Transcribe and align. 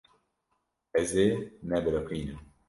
Ez 1.01 1.09
ê 1.25 1.27
nebiriqînim. 1.69 2.39